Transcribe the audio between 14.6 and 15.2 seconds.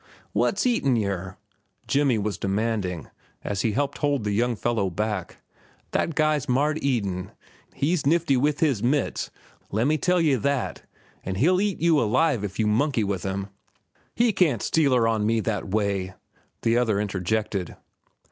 steal her